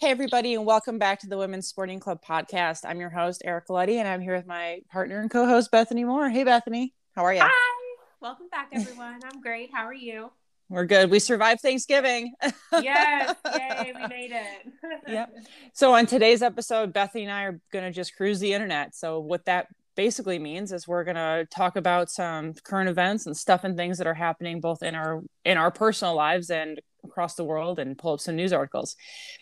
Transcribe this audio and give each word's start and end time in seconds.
Hey, 0.00 0.12
everybody, 0.12 0.54
and 0.54 0.64
welcome 0.64 0.96
back 0.96 1.18
to 1.20 1.26
the 1.26 1.36
Women's 1.36 1.66
Sporting 1.66 1.98
Club 1.98 2.20
podcast. 2.24 2.84
I'm 2.84 3.00
your 3.00 3.10
host, 3.10 3.42
Ericka 3.44 3.70
Letty, 3.70 3.98
and 3.98 4.06
I'm 4.06 4.20
here 4.20 4.36
with 4.36 4.46
my 4.46 4.78
partner 4.92 5.18
and 5.18 5.28
co 5.28 5.44
host, 5.44 5.72
Bethany 5.72 6.04
Moore. 6.04 6.30
Hey, 6.30 6.44
Bethany, 6.44 6.94
how 7.16 7.24
are 7.24 7.34
you? 7.34 7.40
Hi, 7.42 7.96
welcome 8.20 8.46
back, 8.48 8.68
everyone. 8.70 9.18
I'm 9.24 9.40
great. 9.40 9.70
How 9.74 9.84
are 9.86 9.92
you? 9.92 10.30
We're 10.68 10.84
good. 10.84 11.10
We 11.10 11.18
survived 11.18 11.62
Thanksgiving. 11.62 12.32
yes, 12.80 13.34
yay, 13.58 13.92
we 13.92 14.06
made 14.06 14.30
it. 14.30 14.72
yep. 15.08 15.34
So, 15.72 15.92
on 15.94 16.06
today's 16.06 16.42
episode, 16.42 16.92
Bethany 16.92 17.24
and 17.24 17.32
I 17.32 17.42
are 17.42 17.60
going 17.72 17.84
to 17.84 17.90
just 17.90 18.14
cruise 18.14 18.38
the 18.38 18.52
internet. 18.52 18.94
So, 18.94 19.18
what 19.18 19.46
that 19.46 19.66
basically 19.96 20.38
means 20.38 20.70
is 20.70 20.86
we're 20.86 21.02
going 21.02 21.16
to 21.16 21.44
talk 21.50 21.74
about 21.74 22.08
some 22.08 22.54
current 22.62 22.88
events 22.88 23.26
and 23.26 23.36
stuff 23.36 23.64
and 23.64 23.76
things 23.76 23.98
that 23.98 24.06
are 24.06 24.14
happening 24.14 24.60
both 24.60 24.84
in 24.84 24.94
our 24.94 25.24
in 25.44 25.58
our 25.58 25.72
personal 25.72 26.14
lives 26.14 26.50
and 26.50 26.80
across 27.04 27.34
the 27.34 27.44
world 27.44 27.78
and 27.78 27.96
pull 27.96 28.14
up 28.14 28.20
some 28.20 28.36
news 28.36 28.52
articles. 28.52 28.96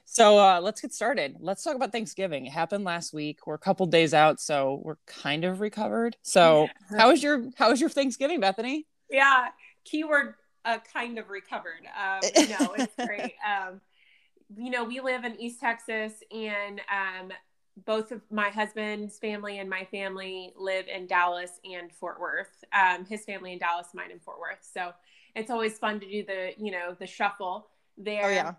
So 0.04 0.38
uh, 0.38 0.60
let's 0.60 0.80
get 0.80 0.92
started. 0.92 1.36
Let's 1.40 1.62
talk 1.62 1.74
about 1.74 1.92
Thanksgiving. 1.92 2.46
It 2.46 2.52
happened 2.52 2.84
last 2.84 3.12
week. 3.12 3.46
We're 3.46 3.54
a 3.54 3.58
couple 3.58 3.86
days 3.86 4.14
out, 4.14 4.40
so 4.40 4.80
we're 4.82 4.96
kind 5.06 5.44
of 5.44 5.60
recovered. 5.60 6.16
So 6.22 6.68
yeah. 6.90 6.98
how 6.98 7.10
was 7.10 7.22
your 7.22 7.50
how 7.56 7.70
was 7.70 7.80
your 7.80 7.90
Thanksgiving, 7.90 8.40
Bethany? 8.40 8.86
Yeah, 9.10 9.48
keyword 9.84 10.34
uh, 10.64 10.78
kind 10.92 11.18
of 11.18 11.30
recovered. 11.30 11.86
Um, 11.96 12.20
no, 12.48 12.74
it's 12.74 12.94
great. 12.96 13.34
Um, 13.46 13.80
you 14.56 14.70
know, 14.70 14.84
we 14.84 15.00
live 15.00 15.24
in 15.24 15.40
East 15.40 15.60
Texas, 15.60 16.12
and 16.30 16.80
um, 16.90 17.32
both 17.84 18.12
of 18.12 18.22
my 18.30 18.48
husband's 18.48 19.18
family 19.18 19.58
and 19.58 19.68
my 19.68 19.84
family 19.84 20.52
live 20.56 20.86
in 20.88 21.06
Dallas 21.06 21.60
and 21.64 21.92
Fort 21.92 22.20
Worth. 22.20 22.64
Um, 22.72 23.04
his 23.04 23.24
family 23.24 23.52
in 23.52 23.58
Dallas, 23.58 23.88
mine 23.94 24.10
in 24.10 24.18
Fort 24.18 24.38
Worth. 24.40 24.66
So 24.72 24.92
it's 25.36 25.50
always 25.50 25.78
fun 25.78 26.00
to 26.00 26.10
do 26.10 26.24
the 26.24 26.52
you 26.58 26.72
know 26.72 26.96
the 26.98 27.06
shuffle 27.06 27.68
there. 27.96 28.24
Oh 28.24 28.30
yeah. 28.30 28.54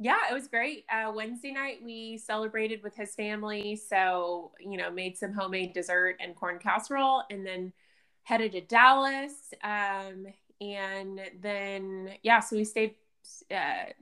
Yeah, 0.00 0.18
it 0.30 0.34
was 0.34 0.46
great. 0.46 0.84
Uh, 0.92 1.10
Wednesday 1.12 1.50
night 1.52 1.80
we 1.84 2.18
celebrated 2.18 2.82
with 2.84 2.94
his 2.94 3.14
family, 3.14 3.76
so 3.76 4.52
you 4.58 4.78
know 4.78 4.90
made 4.90 5.16
some 5.16 5.32
homemade 5.32 5.74
dessert 5.74 6.16
and 6.20 6.34
corn 6.34 6.58
casserole, 6.58 7.22
and 7.30 7.46
then 7.46 7.72
headed 8.22 8.52
to 8.52 8.60
Dallas. 8.62 9.52
Um, 9.62 10.26
and 10.60 11.20
then 11.40 12.10
yeah, 12.22 12.40
so 12.40 12.56
we 12.56 12.64
stayed 12.64 12.94
uh, 13.50 13.92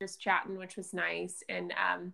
just 0.00 0.20
chatting, 0.20 0.56
which 0.56 0.76
was 0.76 0.94
nice. 0.94 1.42
And 1.48 1.72
um, 1.72 2.12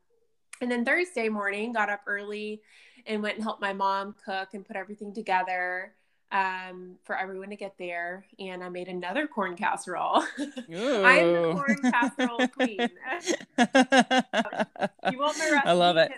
and 0.60 0.70
then 0.70 0.84
Thursday 0.84 1.28
morning, 1.28 1.72
got 1.72 1.90
up 1.90 2.02
early 2.06 2.62
and 3.06 3.22
went 3.22 3.34
and 3.34 3.44
helped 3.44 3.60
my 3.60 3.72
mom 3.72 4.14
cook 4.24 4.54
and 4.54 4.64
put 4.64 4.76
everything 4.76 5.12
together 5.12 5.92
um, 6.30 6.96
for 7.04 7.16
everyone 7.16 7.50
to 7.50 7.56
get 7.56 7.74
there. 7.78 8.24
And 8.38 8.62
I 8.62 8.68
made 8.68 8.88
another 8.88 9.26
corn 9.26 9.56
casserole. 9.56 10.24
I'm 10.38 11.32
the 11.32 11.52
corn 11.54 11.92
casserole 11.92 12.48
queen. 12.54 12.88
you 15.10 15.18
want 15.18 15.38
my 15.38 15.50
recipe? 15.50 15.66
I 15.68 15.72
love 15.72 15.96
it. 15.96 16.12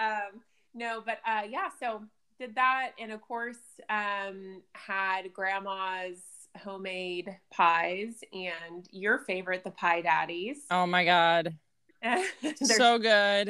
Um, 0.00 0.40
no, 0.74 1.02
but 1.04 1.18
uh, 1.26 1.42
yeah, 1.48 1.68
so 1.80 2.02
did 2.38 2.54
that. 2.54 2.92
And 2.98 3.12
of 3.12 3.20
course, 3.20 3.58
um, 3.88 4.62
had 4.72 5.32
grandma's 5.32 6.18
homemade 6.56 7.36
pies 7.52 8.22
and 8.32 8.88
your 8.90 9.18
favorite, 9.18 9.64
the 9.64 9.70
pie 9.70 10.00
daddies. 10.00 10.58
Oh 10.70 10.86
my 10.86 11.04
God. 11.04 11.56
so 12.62 12.98
good. 12.98 13.48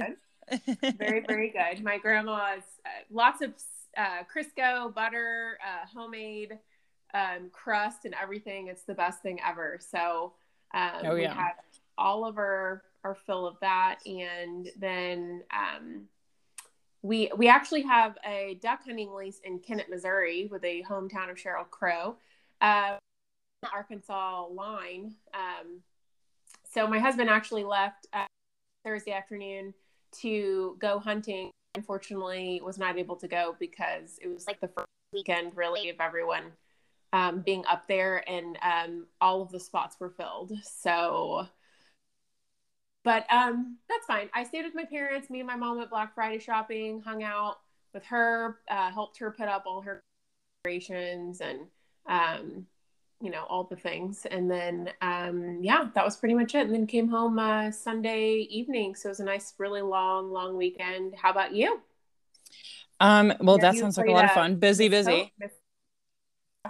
good. 0.50 0.96
Very, 0.98 1.24
very 1.26 1.50
good. 1.50 1.84
My 1.84 1.98
grandma's 1.98 2.62
uh, 2.84 2.88
lots 3.10 3.42
of 3.42 3.52
uh, 3.96 4.22
Crisco 4.32 4.94
butter, 4.94 5.58
uh, 5.64 5.86
homemade 5.92 6.58
um, 7.14 7.50
crust, 7.52 8.04
and 8.04 8.14
everything. 8.20 8.68
It's 8.68 8.82
the 8.82 8.94
best 8.94 9.22
thing 9.22 9.40
ever. 9.46 9.78
So 9.80 10.32
um, 10.74 10.90
oh, 11.04 11.14
yeah. 11.14 11.14
we 11.14 11.24
had 11.24 11.52
all 11.96 12.24
of 12.24 12.38
our 12.38 12.82
our 13.04 13.14
fill 13.14 13.46
of 13.46 13.56
that, 13.60 14.00
and 14.06 14.70
then 14.78 15.42
um, 15.52 16.08
we 17.02 17.30
we 17.36 17.48
actually 17.48 17.82
have 17.82 18.16
a 18.26 18.58
duck 18.60 18.80
hunting 18.84 19.14
lease 19.14 19.40
in 19.44 19.58
Kennett, 19.60 19.88
Missouri, 19.88 20.48
with 20.50 20.64
a 20.64 20.82
hometown 20.82 21.30
of 21.30 21.36
Sheryl 21.36 21.68
Crow, 21.70 22.16
uh, 22.60 22.96
Arkansas 23.72 24.46
line. 24.46 25.14
Um, 25.32 25.82
so 26.70 26.86
my 26.86 26.98
husband 26.98 27.30
actually 27.30 27.64
left 27.64 28.06
uh, 28.12 28.26
Thursday 28.84 29.12
afternoon 29.12 29.74
to 30.20 30.76
go 30.78 30.98
hunting 30.98 31.50
unfortunately 31.78 32.60
was 32.62 32.78
not 32.78 32.98
able 32.98 33.16
to 33.16 33.28
go 33.28 33.56
because 33.58 34.18
it 34.20 34.28
was 34.28 34.46
like 34.46 34.60
the 34.60 34.68
first 34.68 34.88
weekend 35.12 35.56
really 35.56 35.88
of 35.88 35.96
everyone 36.00 36.52
um, 37.12 37.40
being 37.40 37.64
up 37.66 37.88
there 37.88 38.28
and 38.28 38.58
um, 38.60 39.06
all 39.20 39.40
of 39.40 39.50
the 39.50 39.60
spots 39.60 39.96
were 39.98 40.10
filled. 40.10 40.52
So 40.62 41.46
but 43.04 43.24
um, 43.32 43.78
that's 43.88 44.04
fine. 44.06 44.28
I 44.34 44.42
stayed 44.42 44.64
with 44.64 44.74
my 44.74 44.84
parents. 44.84 45.30
Me 45.30 45.38
and 45.40 45.46
my 45.46 45.56
mom 45.56 45.78
went 45.78 45.88
black 45.88 46.14
friday 46.14 46.38
shopping 46.38 47.00
hung 47.00 47.22
out 47.22 47.60
with 47.94 48.04
her 48.04 48.58
uh, 48.70 48.90
helped 48.90 49.18
her 49.18 49.30
put 49.30 49.48
up 49.48 49.64
all 49.66 49.80
her 49.80 50.02
decorations 50.62 51.40
and 51.40 51.60
um, 52.06 52.66
you 53.20 53.30
know 53.30 53.44
all 53.48 53.64
the 53.64 53.76
things. 53.76 54.26
And 54.30 54.50
then 54.50 54.90
um 55.02 55.58
yeah 55.62 55.88
that 55.94 56.04
was 56.04 56.16
pretty 56.16 56.34
much 56.34 56.54
it. 56.54 56.66
And 56.66 56.74
then 56.74 56.86
came 56.86 57.08
home 57.08 57.38
uh 57.38 57.70
sunday 57.70 58.46
evening. 58.50 58.94
So 58.94 59.08
it 59.08 59.10
was 59.10 59.20
a 59.20 59.24
nice 59.24 59.54
really 59.58 59.82
long 59.82 60.30
long 60.32 60.56
weekend. 60.56 61.14
How 61.20 61.30
about 61.30 61.54
you? 61.54 61.80
Um 63.00 63.32
well 63.40 63.58
that 63.58 63.76
sounds 63.76 63.96
like 63.98 64.08
a 64.08 64.12
lot 64.12 64.24
of 64.24 64.32
fun. 64.32 64.56
Busy 64.56 64.88
busy. 64.88 65.32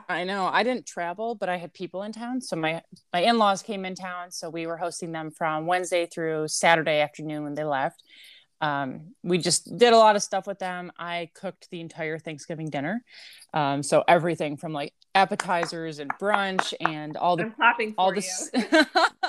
I 0.09 0.25
know. 0.25 0.47
I 0.47 0.63
didn't 0.63 0.87
travel, 0.87 1.35
but 1.35 1.49
I 1.49 1.57
had 1.57 1.73
people 1.73 2.03
in 2.03 2.13
town. 2.13 2.41
So 2.41 2.57
my 2.57 2.83
my 3.13 3.21
in-laws 3.21 3.63
came 3.63 3.85
in 3.85 3.95
town, 3.95 4.31
so 4.31 4.49
we 4.51 4.67
were 4.67 4.77
hosting 4.77 5.13
them 5.13 5.31
from 5.31 5.67
Wednesday 5.67 6.07
through 6.07 6.49
Saturday 6.49 7.01
afternoon 7.01 7.45
when 7.45 7.55
they 7.55 7.65
left. 7.65 8.03
Um, 8.61 9.15
we 9.23 9.39
just 9.39 9.77
did 9.77 9.93
a 9.93 9.97
lot 9.97 10.17
of 10.17 10.23
stuff 10.23 10.47
with 10.47 10.59
them. 10.59 10.93
I 10.99 11.31
cooked 11.35 11.69
the 11.71 11.81
entire 11.81 12.19
Thanksgiving 12.19 12.71
dinner. 12.71 13.05
Um, 13.55 13.83
so 13.83 14.05
everything 14.07 14.57
from 14.57 14.73
like 14.73 14.93
appetizers 15.19 15.99
and 15.99 16.11
brunch 16.21 16.73
and 16.81 17.17
all 17.17 17.37
the 17.37 17.53
all 17.99 18.13
the 18.13 18.23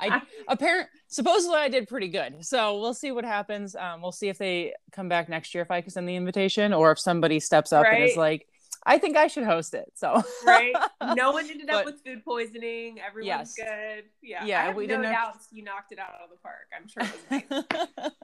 I 0.00 0.22
apparent 0.46 0.88
supposedly 1.08 1.56
I 1.56 1.68
did 1.68 1.88
pretty 1.88 2.08
good. 2.08 2.44
So 2.44 2.78
we'll 2.80 2.94
see 2.94 3.10
what 3.10 3.24
happens. 3.24 3.74
Um, 3.74 4.00
we'll 4.00 4.12
see 4.12 4.28
if 4.28 4.38
they 4.38 4.74
come 4.92 5.08
back 5.08 5.28
next 5.28 5.52
year 5.52 5.62
if 5.62 5.72
I 5.72 5.80
can 5.80 5.90
send 5.90 6.08
the 6.08 6.14
invitation 6.14 6.72
or 6.72 6.92
if 6.92 7.00
somebody 7.00 7.40
steps 7.40 7.72
up 7.72 7.82
right. 7.82 7.94
and 7.94 8.04
is 8.04 8.16
like, 8.16 8.46
I 8.86 8.98
think 8.98 9.16
I 9.16 9.26
should 9.26 9.44
host 9.44 9.74
it. 9.74 9.90
So 9.94 10.22
right, 10.44 10.74
no 11.16 11.32
one 11.32 11.48
ended 11.50 11.70
up 11.70 11.84
with 11.84 12.04
food 12.04 12.24
poisoning. 12.24 12.98
Everyone's 13.04 13.54
yes. 13.58 13.68
good. 13.68 14.04
Yeah, 14.22 14.44
yeah. 14.44 14.72
we 14.72 14.86
no 14.86 15.02
didn't 15.02 15.16
you 15.50 15.64
knocked 15.64 15.90
it 15.90 15.98
out 15.98 16.10
of 16.22 16.30
the 16.30 16.36
park. 16.36 16.68
I'm 16.76 16.86
sure. 16.86 17.66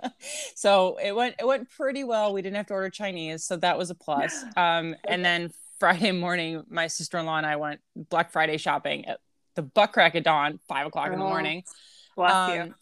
It 0.04 0.12
so 0.54 0.98
it 1.02 1.12
went 1.16 1.36
it 1.40 1.46
went 1.46 1.70
pretty 1.70 2.04
well. 2.04 2.32
We 2.32 2.42
didn't 2.42 2.56
have 2.56 2.66
to 2.66 2.74
order 2.74 2.90
Chinese, 2.90 3.44
so 3.44 3.56
that 3.56 3.78
was 3.78 3.90
a 3.90 3.94
plus. 3.94 4.44
Um, 4.56 4.94
and 5.08 5.24
then 5.24 5.50
Friday 5.80 6.12
morning, 6.12 6.62
my 6.68 6.86
sister 6.86 7.18
in 7.18 7.26
law 7.26 7.38
and 7.38 7.46
I 7.46 7.56
went 7.56 7.80
Black 7.96 8.30
Friday 8.30 8.58
shopping 8.58 9.06
at 9.06 9.18
the 9.56 9.62
butt 9.62 9.92
crack 9.92 10.14
of 10.14 10.22
dawn, 10.22 10.60
five 10.68 10.86
o'clock 10.86 11.08
oh, 11.10 11.12
in 11.14 11.18
the 11.18 11.24
oh, 11.24 11.28
morning. 11.28 11.64
Bless 12.14 12.32
um, 12.32 12.74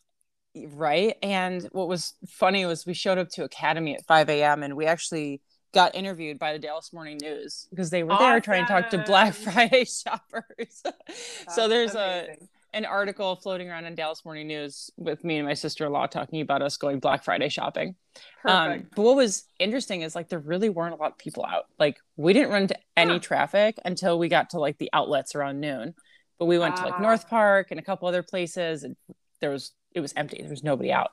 you. 0.55 0.69
Right. 0.69 1.17
And 1.23 1.63
what 1.73 1.89
was 1.89 2.15
funny 2.29 2.67
was 2.67 2.85
we 2.85 2.95
showed 2.95 3.19
up 3.19 3.29
to 3.31 3.45
Academy 3.45 3.95
at 3.95 4.05
5 4.07 4.29
a.m. 4.31 4.63
and 4.63 4.77
we 4.77 4.87
actually 4.87 5.41
got 5.73 5.95
interviewed 5.95 6.39
by 6.39 6.53
the 6.53 6.59
Dallas 6.59 6.93
Morning 6.93 7.19
News 7.23 7.69
because 7.71 7.91
they 7.91 8.03
were 8.03 8.13
awesome. 8.13 8.27
there 8.27 8.41
trying 8.41 8.67
to 8.67 8.73
talk 8.73 8.91
to 8.91 8.99
Black 8.99 9.35
Friday 9.45 9.85
shoppers. 9.85 10.83
so 11.55 11.69
there's 11.69 11.95
amazing. 11.95 12.37
a 12.41 12.58
an 12.79 12.85
article 12.85 13.35
floating 13.37 13.69
around 13.69 13.85
in 13.85 13.95
Dallas 13.97 14.25
Morning 14.25 14.47
News 14.47 14.91
with 14.97 15.25
me 15.25 15.37
and 15.37 15.47
my 15.47 15.55
sister-in-law 15.55 16.07
talking 16.07 16.41
about 16.41 16.63
us 16.63 16.77
going 16.77 17.01
Black 17.01 17.25
Friday 17.25 17.49
shopping. 17.49 17.97
Um, 18.45 18.87
but 18.95 19.03
what 19.03 19.17
was 19.17 19.45
interesting 19.59 20.03
is 20.03 20.15
like 20.15 20.29
there 20.29 20.39
really 20.39 20.69
weren't 20.69 20.95
a 20.95 20.97
lot 20.97 21.11
of 21.11 21.19
people 21.19 21.45
out. 21.45 21.65
Like 21.79 21.99
we 22.17 22.33
didn't 22.33 22.51
run 22.51 22.63
into 22.63 22.79
any 22.97 23.15
yeah. 23.15 23.19
traffic 23.19 23.77
until 23.85 24.19
we 24.19 24.29
got 24.29 24.51
to 24.51 24.61
like 24.61 24.79
the 24.79 24.89
outlets 24.93 25.35
around 25.35 25.61
noon. 25.61 25.95
But 26.39 26.47
we 26.47 26.59
went 26.59 26.77
to 26.77 26.85
like 26.85 27.01
North 27.01 27.29
Park 27.29 27.73
and 27.73 27.81
a 27.81 27.83
couple 27.83 28.07
other 28.07 28.23
places 28.23 28.85
and 28.85 28.97
there 29.41 29.51
was 29.51 29.73
it 29.93 30.01
was 30.01 30.13
empty. 30.17 30.39
There 30.41 30.51
was 30.51 30.63
nobody 30.63 30.93
out. 30.93 31.11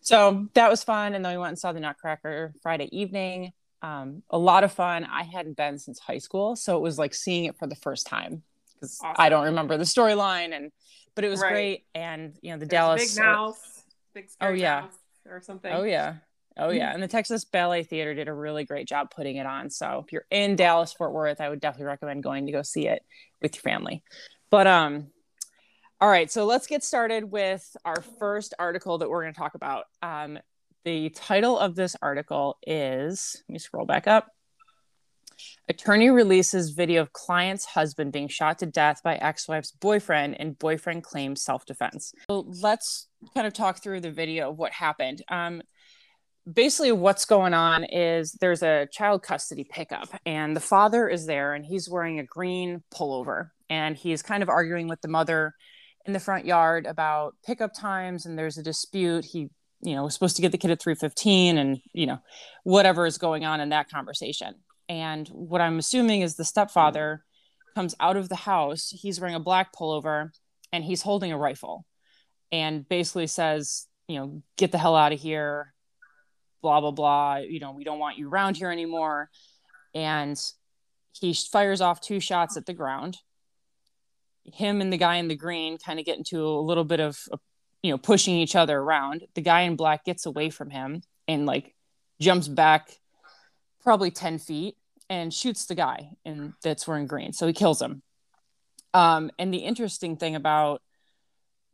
So 0.00 0.48
that 0.54 0.70
was 0.70 0.82
fun. 0.82 1.14
And 1.14 1.22
then 1.22 1.32
we 1.32 1.38
went 1.38 1.50
and 1.50 1.58
saw 1.58 1.72
the 1.72 1.80
Nutcracker 1.80 2.54
Friday 2.62 2.88
evening 2.90 3.52
um, 3.82 4.22
a 4.30 4.38
lot 4.38 4.64
of 4.64 4.72
fun. 4.72 5.04
I 5.04 5.24
hadn't 5.24 5.56
been 5.56 5.78
since 5.78 5.98
high 5.98 6.18
school, 6.18 6.56
so 6.56 6.76
it 6.76 6.80
was 6.80 6.98
like 6.98 7.12
seeing 7.14 7.44
it 7.44 7.58
for 7.58 7.66
the 7.66 7.74
first 7.74 8.06
time 8.06 8.44
because 8.82 8.98
awesome. 9.02 9.16
I 9.18 9.28
don't 9.28 9.44
remember 9.44 9.76
the 9.78 9.84
storyline, 9.84 10.54
and 10.54 10.70
but 11.14 11.24
it 11.24 11.28
was 11.28 11.40
right. 11.40 11.50
great. 11.50 11.84
And 11.94 12.36
you 12.42 12.50
know 12.50 12.58
the 12.58 12.66
There's 12.66 12.68
Dallas 12.68 13.14
big 13.14 13.24
mouse, 13.24 13.84
big 14.14 14.28
oh 14.40 14.50
yeah, 14.50 14.86
or 15.26 15.40
something. 15.40 15.72
Oh 15.72 15.84
yeah. 15.84 16.16
Oh 16.58 16.70
yeah, 16.70 16.90
and 16.94 17.02
the 17.02 17.08
Texas 17.08 17.44
Ballet 17.44 17.84
Theater 17.84 18.14
did 18.14 18.28
a 18.28 18.32
really 18.32 18.64
great 18.64 18.88
job 18.88 19.10
putting 19.10 19.36
it 19.36 19.46
on. 19.46 19.70
So 19.70 20.02
if 20.04 20.12
you're 20.12 20.26
in 20.30 20.56
Dallas 20.56 20.92
Fort 20.92 21.12
Worth, 21.12 21.40
I 21.40 21.48
would 21.48 21.60
definitely 21.60 21.86
recommend 21.86 22.22
going 22.22 22.46
to 22.46 22.52
go 22.52 22.62
see 22.62 22.88
it 22.88 23.02
with 23.40 23.54
your 23.54 23.62
family. 23.62 24.02
But 24.50 24.66
um 24.66 25.06
all 26.00 26.08
right, 26.08 26.28
so 26.32 26.46
let's 26.46 26.66
get 26.66 26.82
started 26.82 27.30
with 27.30 27.76
our 27.84 28.02
first 28.18 28.54
article 28.58 28.98
that 28.98 29.08
we're 29.08 29.22
going 29.22 29.32
to 29.32 29.38
talk 29.38 29.54
about. 29.54 29.84
Um, 30.02 30.36
the 30.84 31.10
title 31.10 31.56
of 31.56 31.76
this 31.76 31.94
article 32.02 32.58
is 32.66 33.40
let 33.48 33.52
me 33.52 33.58
scroll 33.60 33.86
back 33.86 34.08
up 34.08 34.26
Attorney 35.68 36.10
releases 36.10 36.70
video 36.70 37.02
of 37.02 37.12
client's 37.12 37.64
husband 37.64 38.12
being 38.12 38.28
shot 38.28 38.58
to 38.58 38.66
death 38.66 39.00
by 39.02 39.16
ex-wife's 39.16 39.70
boyfriend, 39.72 40.40
and 40.40 40.58
boyfriend 40.58 41.04
claims 41.04 41.42
self-defense. 41.42 42.12
So 42.30 42.46
let's 42.62 43.08
kind 43.34 43.46
of 43.46 43.52
talk 43.52 43.82
through 43.82 44.00
the 44.00 44.10
video 44.10 44.50
of 44.50 44.58
what 44.58 44.72
happened. 44.72 45.22
Um, 45.28 45.62
basically, 46.52 46.92
what's 46.92 47.24
going 47.24 47.54
on 47.54 47.84
is 47.84 48.32
there's 48.40 48.62
a 48.62 48.88
child 48.92 49.22
custody 49.22 49.64
pickup, 49.64 50.08
and 50.26 50.56
the 50.56 50.60
father 50.60 51.08
is 51.08 51.26
there, 51.26 51.54
and 51.54 51.64
he's 51.64 51.88
wearing 51.88 52.18
a 52.18 52.24
green 52.24 52.82
pullover, 52.92 53.50
and 53.70 53.96
he's 53.96 54.22
kind 54.22 54.42
of 54.42 54.48
arguing 54.48 54.88
with 54.88 55.00
the 55.00 55.08
mother 55.08 55.54
in 56.04 56.12
the 56.12 56.20
front 56.20 56.44
yard 56.44 56.86
about 56.86 57.36
pickup 57.46 57.72
times, 57.74 58.26
and 58.26 58.38
there's 58.38 58.58
a 58.58 58.62
dispute. 58.62 59.24
He 59.24 59.48
you 59.82 59.94
know 59.94 60.04
was 60.04 60.14
supposed 60.14 60.36
to 60.36 60.42
get 60.42 60.52
the 60.52 60.58
kid 60.58 60.70
at 60.70 60.80
315 60.80 61.58
and 61.58 61.80
you 61.92 62.06
know 62.06 62.18
whatever 62.62 63.04
is 63.04 63.18
going 63.18 63.44
on 63.44 63.60
in 63.60 63.70
that 63.70 63.90
conversation 63.90 64.54
and 64.92 65.26
what 65.28 65.60
i'm 65.60 65.78
assuming 65.78 66.20
is 66.20 66.36
the 66.36 66.44
stepfather 66.44 67.24
comes 67.74 67.94
out 68.00 68.16
of 68.16 68.28
the 68.28 68.36
house. 68.36 68.90
He's 68.90 69.20
wearing 69.20 69.34
a 69.34 69.40
black 69.40 69.74
pullover 69.74 70.30
and 70.72 70.84
he's 70.84 71.02
holding 71.02 71.32
a 71.32 71.38
rifle 71.38 71.84
and 72.50 72.88
basically 72.88 73.26
says 73.26 73.86
you 74.08 74.18
know 74.18 74.42
get 74.56 74.72
the 74.72 74.78
hell 74.78 74.96
out 74.96 75.12
of 75.12 75.20
here 75.20 75.72
blah 76.60 76.80
blah 76.80 76.90
blah. 76.90 77.36
You 77.36 77.60
know 77.60 77.72
we 77.72 77.84
don't 77.84 77.98
want 77.98 78.18
you 78.18 78.28
around 78.28 78.56
here 78.56 78.70
anymore. 78.70 79.30
And 79.94 80.40
he 81.12 81.34
fires 81.34 81.80
off 81.80 82.00
two 82.00 82.20
shots 82.20 82.56
at 82.56 82.66
the 82.66 82.72
ground. 82.72 83.18
Him 84.44 84.80
and 84.80 84.92
the 84.92 84.96
guy 84.96 85.16
in 85.16 85.28
the 85.28 85.36
green 85.36 85.78
kind 85.78 85.98
of 85.98 86.06
get 86.06 86.18
into 86.18 86.44
a 86.46 86.60
little 86.60 86.84
bit 86.84 87.00
of 87.00 87.18
a 87.32 87.38
you 87.82 87.90
know 87.90 87.98
pushing 87.98 88.36
each 88.36 88.56
other 88.56 88.78
around. 88.78 89.24
The 89.34 89.40
guy 89.40 89.62
in 89.62 89.76
black 89.76 90.04
gets 90.04 90.26
away 90.26 90.50
from 90.50 90.70
him 90.70 91.02
and 91.26 91.46
like 91.46 91.74
jumps 92.20 92.48
back 92.48 92.90
probably 93.82 94.12
10 94.12 94.38
feet 94.38 94.76
and 95.12 95.32
shoots 95.32 95.66
the 95.66 95.74
guy 95.74 96.08
and 96.24 96.54
that's 96.62 96.88
wearing 96.88 97.06
green 97.06 97.34
so 97.34 97.46
he 97.46 97.52
kills 97.52 97.82
him 97.82 98.02
um, 98.94 99.30
and 99.38 99.52
the 99.52 99.58
interesting 99.58 100.16
thing 100.16 100.34
about 100.34 100.80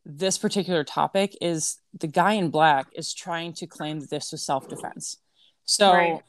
this 0.04 0.38
particular 0.38 0.82
topic 0.82 1.36
is 1.40 1.78
the 1.96 2.08
guy 2.08 2.32
in 2.32 2.50
black 2.50 2.88
is 2.94 3.14
trying 3.14 3.52
to 3.52 3.66
claim 3.66 4.00
that 4.00 4.10
this 4.10 4.32
was 4.32 4.44
self-defense 4.44 5.18
so 5.64 5.92
right. 5.92 6.20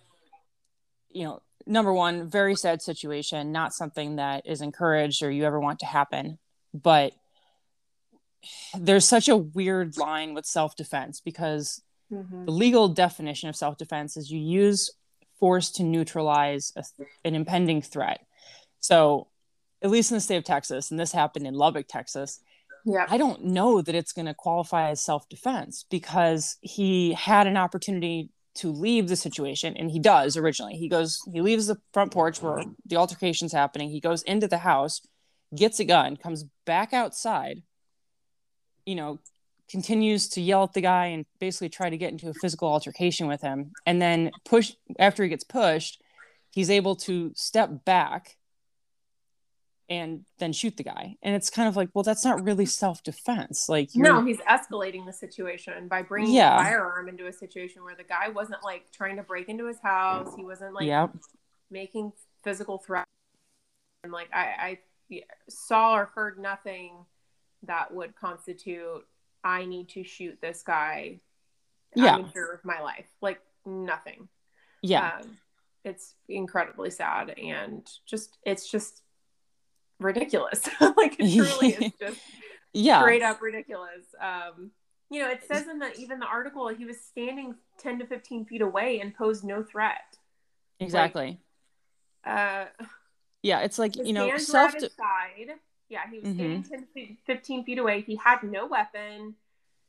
you 1.09 1.23
know 1.23 1.41
number 1.65 1.91
one 1.91 2.29
very 2.29 2.55
sad 2.55 2.79
situation 2.79 3.51
not 3.51 3.73
something 3.73 4.17
that 4.17 4.45
is 4.45 4.61
encouraged 4.61 5.23
or 5.23 5.31
you 5.31 5.45
ever 5.45 5.59
want 5.59 5.79
to 5.79 5.87
happen 5.87 6.37
but 6.75 7.13
there's 8.77 9.05
such 9.05 9.27
a 9.27 9.35
weird 9.35 9.97
line 9.97 10.35
with 10.35 10.45
self-defense 10.45 11.21
because 11.21 11.81
mm-hmm. 12.13 12.45
the 12.45 12.51
legal 12.51 12.87
definition 12.87 13.49
of 13.49 13.55
self-defense 13.55 14.15
is 14.15 14.29
you 14.29 14.39
use 14.39 14.91
force 15.39 15.71
to 15.71 15.83
neutralize 15.83 16.73
a, 16.75 16.83
an 17.25 17.35
impending 17.35 17.81
threat. 17.81 18.25
So 18.79 19.27
at 19.81 19.89
least 19.89 20.11
in 20.11 20.15
the 20.15 20.21
state 20.21 20.35
of 20.35 20.43
texas 20.43 20.91
and 20.91 20.99
this 20.99 21.13
happened 21.13 21.47
in 21.47 21.53
lubbock 21.53 21.87
texas 21.87 22.41
yeah. 22.85 23.05
i 23.07 23.17
don't 23.17 23.45
know 23.45 23.81
that 23.81 23.95
it's 23.95 24.11
going 24.11 24.25
to 24.25 24.33
qualify 24.33 24.89
as 24.89 25.01
self-defense 25.01 25.85
because 25.89 26.57
he 26.59 27.13
had 27.13 27.47
an 27.47 27.55
opportunity 27.55 28.29
to 28.55 28.73
leave 28.73 29.07
the 29.07 29.15
situation 29.15 29.77
and 29.77 29.89
he 29.89 29.99
does 29.99 30.35
originally. 30.35 30.73
He 30.73 30.89
goes 30.89 31.21
he 31.31 31.39
leaves 31.39 31.67
the 31.67 31.77
front 31.93 32.11
porch 32.11 32.41
where 32.41 32.61
the 32.85 32.97
altercation's 32.97 33.53
happening. 33.53 33.89
He 33.89 34.01
goes 34.01 34.21
into 34.23 34.47
the 34.47 34.57
house 34.57 35.01
gets 35.55 35.79
a 35.79 35.85
gun 35.85 36.17
comes 36.17 36.43
back 36.65 36.91
outside 36.91 37.63
you 38.85 38.95
know, 38.95 39.19
continues 39.69 40.29
to 40.29 40.41
yell 40.41 40.63
at 40.63 40.73
the 40.73 40.81
guy 40.81 41.07
and 41.07 41.25
basically 41.39 41.69
try 41.69 41.89
to 41.89 41.97
get 41.97 42.11
into 42.11 42.29
a 42.29 42.33
physical 42.33 42.67
altercation 42.67 43.27
with 43.27 43.41
him. 43.41 43.71
And 43.85 44.01
then 44.01 44.31
push 44.45 44.73
after 44.97 45.23
he 45.23 45.29
gets 45.29 45.43
pushed, 45.43 46.01
he's 46.51 46.69
able 46.69 46.95
to 46.97 47.31
step 47.35 47.85
back 47.85 48.37
and 49.89 50.23
then 50.37 50.53
shoot 50.53 50.77
the 50.77 50.83
guy. 50.83 51.17
And 51.21 51.35
it's 51.35 51.49
kind 51.49 51.67
of 51.67 51.75
like, 51.75 51.89
well, 51.93 52.03
that's 52.03 52.23
not 52.23 52.43
really 52.43 52.65
self 52.65 53.03
defense. 53.03 53.67
Like, 53.67 53.89
no, 53.95 54.23
he's 54.23 54.39
escalating 54.39 55.05
the 55.05 55.13
situation 55.13 55.87
by 55.87 56.03
bringing 56.03 56.33
yeah. 56.33 56.59
a 56.59 56.63
firearm 56.63 57.09
into 57.09 57.27
a 57.27 57.33
situation 57.33 57.83
where 57.83 57.95
the 57.95 58.03
guy 58.03 58.29
wasn't 58.29 58.63
like 58.63 58.91
trying 58.91 59.17
to 59.17 59.23
break 59.23 59.49
into 59.49 59.67
his 59.67 59.79
house. 59.81 60.33
He 60.35 60.43
wasn't 60.43 60.73
like 60.73 60.85
yep. 60.85 61.15
making 61.71 62.13
physical 62.43 62.77
threats. 62.77 63.07
And 64.03 64.13
like, 64.13 64.29
I, 64.31 64.79
I 65.11 65.23
saw 65.49 65.95
or 65.95 66.05
heard 66.15 66.39
nothing 66.39 66.93
that 67.63 67.93
would 67.93 68.15
constitute 68.15 69.05
I 69.43 69.65
need 69.65 69.89
to 69.89 70.03
shoot 70.03 70.37
this 70.41 70.63
guy. 70.63 71.21
Yeah. 71.95 72.15
I'm 72.15 72.29
fear 72.29 72.51
of 72.51 72.63
my 72.63 72.81
life. 72.81 73.07
Like 73.21 73.39
nothing. 73.65 74.27
Yeah. 74.81 75.19
Um, 75.21 75.37
it's 75.83 76.15
incredibly 76.27 76.89
sad 76.89 77.37
and 77.37 77.87
just 78.05 78.37
it's 78.45 78.69
just 78.69 79.01
ridiculous. 79.99 80.67
like 80.97 81.15
it 81.19 81.35
truly 81.35 81.73
is 81.73 81.93
just 81.99 82.19
yeah. 82.73 82.99
straight 83.01 83.21
up 83.21 83.41
ridiculous. 83.41 84.05
Um, 84.21 84.71
you 85.09 85.21
know, 85.21 85.29
it 85.29 85.41
says 85.47 85.67
in 85.67 85.79
the 85.79 85.93
even 85.95 86.19
the 86.19 86.27
article 86.27 86.67
he 86.67 86.85
was 86.85 86.99
standing 86.99 87.55
10 87.79 87.99
to 87.99 88.05
15 88.05 88.45
feet 88.45 88.61
away 88.61 88.99
and 88.99 89.15
posed 89.15 89.43
no 89.43 89.63
threat. 89.63 90.17
Exactly. 90.79 91.39
Like, 92.25 92.37
uh 92.37 92.65
yeah, 93.41 93.61
it's 93.61 93.79
like, 93.79 93.95
you 93.95 94.11
know, 94.11 94.37
self 94.37 94.73
de- 94.73 94.89
side 94.89 95.55
yeah, 95.89 96.01
he 96.09 96.19
was 96.19 96.29
mm-hmm. 96.29 96.63
standing 96.63 96.87
10 96.95 97.17
15 97.25 97.63
feet 97.65 97.79
away. 97.79 98.01
He 98.01 98.15
had 98.15 98.43
no 98.43 98.67
weapon. 98.67 99.35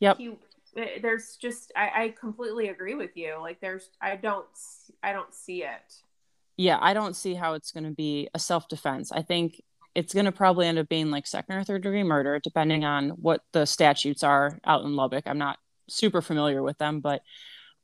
Yep. 0.01 0.19
He, 0.19 0.39
eh, 0.77 0.99
there's 1.03 1.37
just 1.37 1.73
I, 1.77 2.05
I 2.05 2.15
completely 2.19 2.69
agree 2.69 2.95
with 2.95 3.17
you. 3.17 3.37
Like 3.41 3.61
there's 3.61 3.91
I 4.01 4.17
don't 4.17 4.47
I 5.03 5.13
don't 5.13 5.35
see 5.35 5.63
it. 5.63 5.95
Yeah, 6.57 6.79
I 6.81 6.93
don't 6.93 7.17
see 7.17 7.35
how 7.35 7.55
it's 7.55 7.73
going 7.73 7.85
to 7.85 7.91
be 7.91 8.29
a 8.35 8.39
self 8.39 8.69
defense. 8.69 9.13
I 9.13 9.23
think 9.23 9.63
it's 9.95 10.15
going 10.15 10.27
to 10.27 10.33
probably 10.33 10.67
end 10.67 10.79
up 10.79 10.89
being 10.89 11.11
like 11.11 11.27
second 11.27 11.57
or 11.57 11.65
third 11.65 11.83
degree 11.83 12.03
murder, 12.03 12.39
depending 12.39 12.85
on 12.85 13.11
what 13.11 13.43
the 13.53 13.65
statutes 13.67 14.23
are 14.23 14.59
out 14.65 14.85
in 14.85 14.95
Lubbock. 14.95 15.25
I'm 15.27 15.39
not 15.39 15.59
super 15.89 16.23
familiar 16.23 16.63
with 16.63 16.79
them, 16.79 17.01
but 17.01 17.23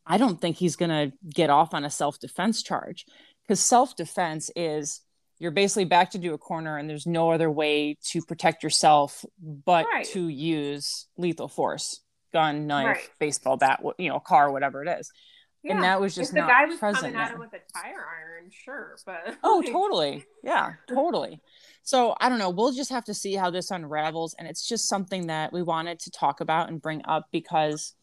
I 0.07 0.19
don't 0.19 0.41
think 0.41 0.57
he's 0.57 0.77
going 0.77 0.91
to 0.91 1.17
get 1.29 1.51
off 1.51 1.75
on 1.75 1.85
a 1.85 1.91
self 1.91 2.21
defense 2.21 2.63
charge 2.63 3.07
because 3.43 3.61
self 3.61 3.97
defense 3.97 4.51
is 4.55 5.01
you're 5.39 5.51
basically 5.51 5.85
back 5.85 6.11
to 6.11 6.19
do 6.19 6.35
a 6.35 6.39
corner 6.39 6.79
and 6.79 6.89
there's 6.89 7.07
no 7.07 7.31
other 7.31 7.51
way 7.51 7.97
to 8.03 8.23
protect 8.23 8.63
yourself 8.63 9.25
but 9.41 9.87
right. 9.87 10.07
to 10.07 10.29
use 10.29 11.07
lethal 11.17 11.49
force 11.49 12.01
gun 12.33 12.67
knife 12.67 12.87
right. 12.87 13.11
baseball 13.19 13.57
bat 13.57 13.81
you 13.99 14.09
know 14.09 14.21
car 14.21 14.51
whatever 14.51 14.83
it 14.83 14.89
is 14.99 15.11
yeah. 15.63 15.75
and 15.75 15.83
that 15.83 16.01
was 16.01 16.15
just 16.15 16.31
if 16.31 16.35
the 16.35 16.41
not 16.41 16.49
guy 16.49 16.65
was 16.65 16.79
present 16.79 17.15
coming 17.15 17.17
at 17.17 17.33
him 17.33 17.39
with 17.39 17.53
a 17.53 17.61
tire 17.73 18.05
iron 18.19 18.51
sure 18.51 18.97
but 19.05 19.37
oh 19.45 19.63
totally 19.63 20.25
yeah 20.43 20.75
totally 20.89 21.41
so 21.83 22.15
i 22.21 22.29
don't 22.29 22.39
know 22.39 22.51
we'll 22.51 22.73
just 22.73 22.91
have 22.91 23.05
to 23.05 23.15
see 23.15 23.35
how 23.35 23.51
this 23.51 23.71
unravels 23.71 24.35
and 24.39 24.49
it's 24.49 24.67
just 24.67 24.89
something 24.89 25.29
that 25.29 25.53
we 25.53 25.63
wanted 25.63 25.99
to 25.99 26.11
talk 26.11 26.41
about 26.41 26.69
and 26.69 26.83
bring 26.83 27.03
up 27.07 27.27
because 27.33 27.95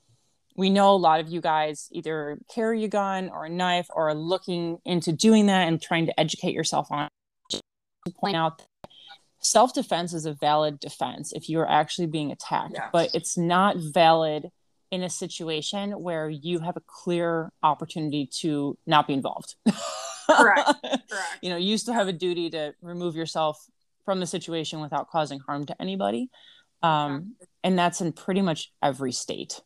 we 0.56 0.70
know 0.70 0.94
a 0.94 0.98
lot 0.98 1.20
of 1.20 1.30
you 1.30 1.42
guys 1.42 1.90
either 1.92 2.38
carry 2.54 2.84
a 2.84 2.88
gun 2.88 3.30
or 3.30 3.46
a 3.46 3.50
knife 3.50 3.88
or 3.90 4.10
are 4.10 4.16
looking 4.16 4.78
into 4.86 5.12
doing 5.12 5.48
that 5.48 5.68
and 5.68 5.82
trying 5.82 6.06
to 6.06 6.20
educate 6.20 6.54
yourself 6.54 6.92
on 6.92 7.10
to 8.06 8.12
point 8.12 8.36
out 8.36 8.60
that 8.60 8.68
self-defense 9.40 10.14
is 10.14 10.26
a 10.26 10.34
valid 10.34 10.80
defense 10.80 11.34
if 11.34 11.50
you're 11.50 11.70
actually 11.70 12.08
being 12.08 12.32
attacked 12.32 12.76
yeah. 12.76 12.90
but 12.94 13.10
it's 13.14 13.38
not 13.38 13.76
valid 13.78 14.50
in 14.94 15.04
a 15.04 15.10
situation 15.10 15.92
where 15.92 16.30
you 16.30 16.60
have 16.60 16.78
a 16.78 16.82
clear 16.86 17.52
opportunity 17.64 18.28
to 18.28 18.78
not 18.86 19.08
be 19.08 19.14
involved. 19.14 19.56
Correct. 20.30 20.70
Correct. 20.84 21.40
You 21.42 21.50
know 21.50 21.58
you 21.58 21.80
still 21.80 21.96
have 21.96 22.08
a 22.08 22.14
duty 22.14 22.52
to 22.52 22.76
remove 22.82 23.16
yourself 23.16 23.58
from 24.06 24.20
the 24.20 24.28
situation 24.28 24.82
without 24.82 25.10
causing 25.10 25.40
harm 25.40 25.66
to 25.66 25.82
anybody 25.82 26.30
um, 26.84 27.36
and 27.64 27.80
that's 27.80 28.02
in 28.02 28.12
pretty 28.12 28.42
much 28.42 28.72
every 28.84 29.12
state. 29.12 29.62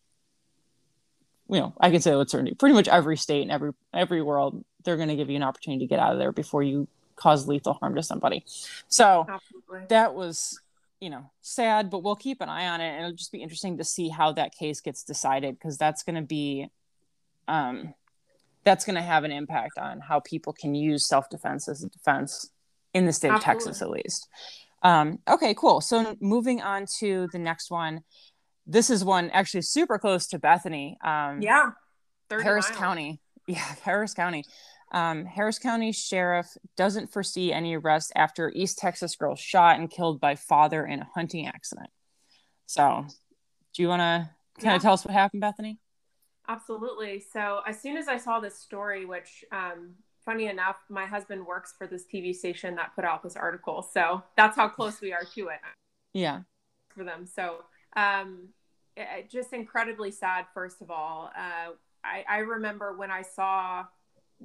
You 1.50 1.60
know 1.60 1.74
i 1.79 1.89
can 1.91 2.01
say 2.01 2.13
with 2.15 2.29
certainty 2.29 2.56
pretty 2.56 2.75
much 2.75 2.89
every 2.89 3.15
state 3.15 3.41
and 3.41 3.51
every 3.51 3.72
every 3.94 4.22
world 4.22 4.65
they're 4.84 4.98
going 4.98 5.08
to 5.08 5.15
give 5.15 5.29
you 5.29 5.38
an 5.38 5.44
opportunity 5.44 5.86
to 5.86 5.89
get 5.89 6.00
out 6.00 6.12
of 6.12 6.20
there 6.20 6.34
before 6.34 6.62
you 6.62 6.89
cause 7.18 7.48
lethal 7.48 7.74
harm 7.74 7.96
to 7.96 8.04
somebody. 8.04 8.46
So 8.88 9.26
Absolutely. 9.28 9.88
that 9.90 10.16
was, 10.16 10.60
you 11.02 11.10
know, 11.10 11.30
sad, 11.42 11.90
but 11.90 12.04
we'll 12.04 12.16
keep 12.16 12.40
an 12.42 12.48
eye 12.48 12.68
on 12.68 12.80
it. 12.80 12.90
And 12.90 13.06
it'll 13.06 13.18
just 13.18 13.32
be 13.32 13.42
interesting 13.42 13.78
to 13.78 13.84
see 13.84 14.08
how 14.08 14.32
that 14.34 14.56
case 14.56 14.80
gets 14.80 15.04
decided 15.04 15.56
because 15.56 15.78
that's 15.78 16.04
going 16.04 16.16
to 16.16 16.22
be, 16.22 16.70
um, 17.48 17.94
that's 18.64 18.86
going 18.86 18.96
to 18.96 19.02
have 19.02 19.24
an 19.24 19.32
impact 19.32 19.78
on 19.78 20.00
how 20.00 20.20
people 20.22 20.54
can 20.54 20.76
use 20.76 21.08
self 21.08 21.30
defense 21.30 21.68
as 21.68 21.84
a 21.84 21.90
defense 21.90 22.50
in 22.94 23.06
the 23.06 23.14
state 23.14 23.32
Absolutely. 23.32 23.52
of 23.52 23.64
Texas, 23.64 23.82
at 23.82 23.90
least. 23.90 24.28
Um, 24.84 25.20
okay, 25.28 25.54
cool. 25.54 25.82
So 25.82 26.16
moving 26.20 26.62
on 26.62 26.86
to 27.00 27.28
the 27.32 27.40
next 27.40 27.72
one. 27.72 28.04
This 28.66 28.90
is 28.90 29.04
one 29.04 29.30
actually 29.32 29.62
super 29.62 29.98
close 29.98 30.28
to 30.28 30.40
Bethany. 30.40 30.98
Um, 31.04 31.42
yeah. 31.42 31.72
Harris 32.30 32.70
miles. 32.70 32.80
County. 32.80 33.20
Yeah, 33.50 33.64
Harris 33.82 34.14
County. 34.14 34.44
Um, 34.91 35.25
Harris 35.25 35.60
County 35.60 35.91
Sheriff 35.91 36.58
doesn't 36.77 37.12
foresee 37.12 37.51
any 37.51 37.75
arrest 37.75 38.12
after 38.15 38.51
East 38.56 38.77
Texas 38.77 39.15
girl 39.15 39.36
shot 39.36 39.79
and 39.79 39.89
killed 39.89 40.22
by 40.22 40.36
father 40.36 40.86
in 40.86 41.01
a 41.01 41.10
hunting 41.13 41.48
accident. 41.48 41.89
So, 42.65 43.06
do 43.74 43.82
you 43.82 43.89
want 43.89 44.01
to 44.01 44.29
kind 44.62 44.75
of 44.75 44.82
tell 44.82 44.94
us 44.94 45.06
what 45.06 45.13
happened, 45.13 45.41
Bethany? 45.41 45.79
Absolutely. 46.48 47.20
So, 47.20 47.62
as 47.67 47.82
soon 47.82 47.98
as 47.98 48.08
I 48.08 48.17
saw 48.17 48.39
this 48.39 48.58
story, 48.58 49.06
which 49.06 49.44
um, 49.51 49.96
funny 50.27 50.48
enough, 50.48 50.75
my 50.89 51.06
husband 51.06 51.48
works 51.48 51.74
for 51.77 51.88
this 51.88 52.03
TV 52.13 52.36
station 52.36 52.75
that 52.75 52.94
put 52.94 53.06
out 53.06 53.24
this 53.24 53.38
article. 53.38 53.82
So 53.82 54.22
that's 54.36 54.58
how 54.58 54.67
close 54.67 55.00
we 55.00 55.13
are 55.13 55.24
to 55.36 55.48
it. 55.48 55.60
Yeah. 56.13 56.41
For 56.89 57.06
them. 57.06 57.25
So 57.25 57.63
um, 57.96 58.50
it, 58.98 59.32
just 59.32 59.53
incredibly 59.53 60.12
sad, 60.12 60.46
first 60.53 60.82
of 60.82 60.91
all. 60.91 61.32
Uh, 61.34 61.72
I, 62.03 62.25
I 62.29 62.38
remember 62.39 62.96
when 62.98 63.10
I 63.10 63.22
saw 63.22 63.86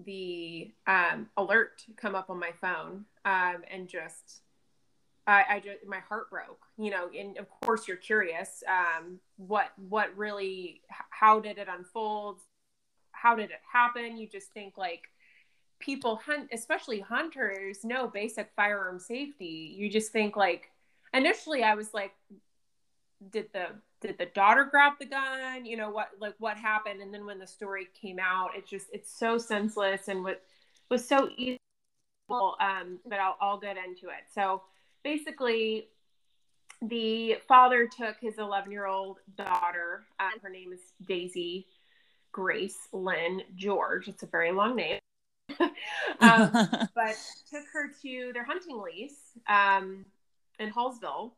the 0.04 0.70
um, 0.86 1.28
alert 1.36 1.84
come 1.96 2.14
up 2.14 2.30
on 2.30 2.38
my 2.38 2.52
phone 2.60 3.04
um, 3.24 3.62
and 3.70 3.88
just 3.88 4.40
I, 5.26 5.44
I 5.50 5.60
just 5.60 5.86
my 5.86 6.00
heart 6.00 6.30
broke 6.30 6.62
you 6.78 6.90
know 6.90 7.08
and 7.16 7.36
of 7.38 7.46
course 7.60 7.86
you're 7.86 7.96
curious 7.96 8.62
um, 8.68 9.20
what 9.36 9.72
what 9.88 10.16
really 10.16 10.80
how 11.10 11.40
did 11.40 11.58
it 11.58 11.68
unfold? 11.70 12.40
How 13.12 13.36
did 13.36 13.50
it 13.50 13.60
happen? 13.70 14.16
You 14.16 14.26
just 14.26 14.52
think 14.52 14.76
like 14.76 15.02
people 15.78 16.16
hunt 16.16 16.48
especially 16.52 17.00
hunters 17.00 17.84
know 17.84 18.08
basic 18.08 18.50
firearm 18.56 18.98
safety. 18.98 19.74
You 19.76 19.90
just 19.90 20.12
think 20.12 20.36
like 20.36 20.72
initially 21.14 21.62
i 21.62 21.74
was 21.74 21.92
like 21.92 22.12
did 23.30 23.46
the 23.52 23.66
did 24.02 24.18
the 24.18 24.26
daughter 24.26 24.64
grab 24.64 24.94
the 24.98 25.06
gun? 25.06 25.64
You 25.64 25.76
know 25.76 25.90
what 25.90 26.10
like 26.20 26.34
what 26.38 26.56
happened? 26.56 27.00
And 27.00 27.12
then 27.12 27.24
when 27.24 27.38
the 27.38 27.46
story 27.46 27.88
came 28.00 28.18
out 28.18 28.50
it's 28.54 28.68
just 28.68 28.86
it's 28.92 29.16
so 29.16 29.38
senseless 29.38 30.08
and 30.08 30.22
what 30.22 30.42
was 30.90 31.06
so 31.06 31.30
easy 31.36 31.58
um 32.30 32.98
but 33.06 33.18
I'll, 33.18 33.36
I'll 33.40 33.58
get 33.58 33.76
into 33.76 34.08
it. 34.08 34.24
So 34.34 34.62
basically 35.04 35.88
the 36.82 37.36
father 37.46 37.88
took 37.88 38.16
his 38.20 38.38
11 38.38 38.72
year 38.72 38.86
old 38.86 39.18
daughter 39.36 40.04
um, 40.18 40.32
her 40.42 40.50
name 40.50 40.72
is 40.72 40.80
daisy 41.06 41.66
grace 42.32 42.88
lynn 42.92 43.42
george. 43.54 44.08
It's 44.08 44.22
a 44.22 44.26
very 44.26 44.52
long 44.52 44.76
name. 44.76 44.98
Um, 46.20 46.50
but 46.94 47.16
took 47.50 47.64
her 47.72 47.90
to 48.02 48.30
their 48.32 48.44
hunting 48.44 48.80
lease 48.80 49.32
um, 49.48 50.04
in 50.58 50.70
hallsville. 50.70 51.32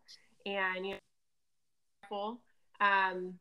And 0.46 0.86
you 0.86 0.96
know. 2.10 2.38
Um, 2.80 3.34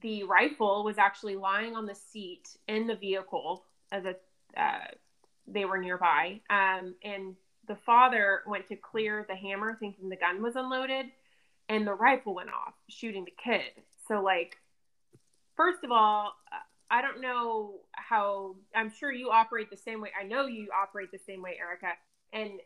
the 0.00 0.24
rifle 0.24 0.84
was 0.84 0.98
actually 0.98 1.36
lying 1.36 1.76
on 1.76 1.86
the 1.86 1.94
seat 1.94 2.48
in 2.68 2.86
the 2.86 2.96
vehicle 2.96 3.64
as 3.92 4.04
a 4.04 4.16
uh, 4.56 4.86
they 5.46 5.64
were 5.64 5.78
nearby. 5.78 6.40
Um, 6.48 6.94
and 7.02 7.34
the 7.68 7.76
father 7.76 8.42
went 8.46 8.68
to 8.68 8.76
clear 8.76 9.24
the 9.28 9.34
hammer, 9.34 9.76
thinking 9.78 10.08
the 10.08 10.16
gun 10.16 10.42
was 10.42 10.56
unloaded, 10.56 11.06
and 11.68 11.86
the 11.86 11.94
rifle 11.94 12.34
went 12.34 12.50
off, 12.50 12.74
shooting 12.88 13.24
the 13.24 13.34
kid. 13.42 13.70
So, 14.08 14.22
like, 14.22 14.56
first 15.56 15.82
of 15.84 15.90
all, 15.90 16.32
I 16.90 17.02
don't 17.02 17.20
know 17.20 17.80
how. 17.92 18.56
I'm 18.74 18.92
sure 18.92 19.12
you 19.12 19.30
operate 19.30 19.70
the 19.70 19.76
same 19.76 20.00
way. 20.00 20.10
I 20.18 20.24
know 20.24 20.46
you 20.46 20.68
operate 20.74 21.10
the 21.10 21.20
same 21.26 21.42
way, 21.42 21.58
Ericka. 21.58 21.92
And 22.32 22.60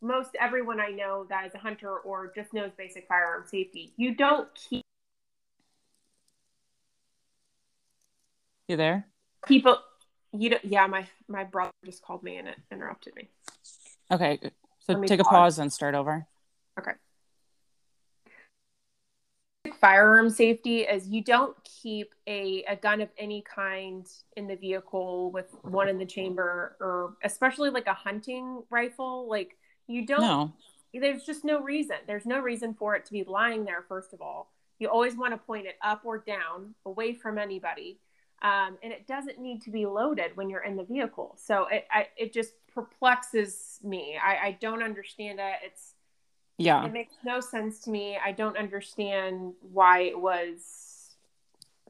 most 0.00 0.30
everyone 0.40 0.80
I 0.80 0.90
know 0.90 1.26
that 1.28 1.46
is 1.46 1.54
a 1.54 1.58
hunter 1.58 1.98
or 1.98 2.32
just 2.34 2.52
knows 2.52 2.70
basic 2.76 3.06
firearm 3.06 3.44
safety, 3.46 3.92
you 3.96 4.14
don't 4.14 4.48
keep. 4.54 4.83
You 8.68 8.76
there? 8.76 9.06
People, 9.46 9.78
you 10.32 10.50
don't. 10.50 10.64
Yeah, 10.64 10.86
my 10.86 11.06
my 11.28 11.44
brother 11.44 11.72
just 11.84 12.02
called 12.02 12.22
me 12.22 12.36
and 12.36 12.48
it 12.48 12.56
interrupted 12.70 13.14
me. 13.14 13.28
Okay, 14.10 14.38
so 14.80 15.02
take 15.02 15.20
pause. 15.20 15.26
a 15.26 15.30
pause 15.30 15.58
and 15.58 15.72
start 15.72 15.94
over. 15.94 16.26
Okay. 16.78 16.92
Firearm 19.80 20.30
safety 20.30 20.80
is 20.80 21.08
you 21.08 21.22
don't 21.22 21.56
keep 21.64 22.14
a, 22.26 22.64
a 22.68 22.76
gun 22.76 23.00
of 23.00 23.08
any 23.18 23.42
kind 23.42 24.06
in 24.36 24.46
the 24.46 24.56
vehicle 24.56 25.30
with 25.30 25.46
one 25.62 25.88
in 25.88 25.98
the 25.98 26.06
chamber 26.06 26.76
or 26.80 27.16
especially 27.22 27.70
like 27.70 27.86
a 27.86 27.94
hunting 27.94 28.62
rifle. 28.70 29.28
Like 29.28 29.56
you 29.86 30.06
don't. 30.06 30.20
No. 30.20 30.52
There's 30.94 31.24
just 31.24 31.44
no 31.44 31.60
reason. 31.60 31.96
There's 32.06 32.24
no 32.24 32.40
reason 32.40 32.72
for 32.72 32.94
it 32.94 33.04
to 33.06 33.12
be 33.12 33.24
lying 33.24 33.64
there. 33.64 33.84
First 33.88 34.12
of 34.12 34.22
all, 34.22 34.52
you 34.78 34.88
always 34.88 35.16
want 35.16 35.32
to 35.32 35.38
point 35.38 35.66
it 35.66 35.76
up 35.82 36.02
or 36.04 36.18
down, 36.18 36.74
away 36.86 37.14
from 37.14 37.36
anybody, 37.36 37.98
um, 38.44 38.76
and 38.82 38.92
it 38.92 39.06
doesn't 39.06 39.40
need 39.40 39.62
to 39.62 39.70
be 39.70 39.86
loaded 39.86 40.36
when 40.36 40.50
you're 40.50 40.62
in 40.62 40.76
the 40.76 40.84
vehicle. 40.84 41.34
So 41.42 41.66
it 41.68 41.86
I, 41.90 42.08
it 42.16 42.32
just 42.32 42.52
perplexes 42.72 43.80
me. 43.82 44.18
I, 44.22 44.48
I 44.48 44.58
don't 44.60 44.82
understand 44.82 45.40
it. 45.40 45.54
It's 45.64 45.94
yeah, 46.58 46.84
it 46.84 46.92
makes 46.92 47.14
no 47.24 47.40
sense 47.40 47.80
to 47.80 47.90
me. 47.90 48.18
I 48.22 48.32
don't 48.32 48.58
understand 48.58 49.54
why 49.72 50.02
it 50.02 50.20
was 50.20 50.90